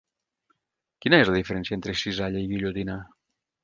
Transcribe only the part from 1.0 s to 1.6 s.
Quina és la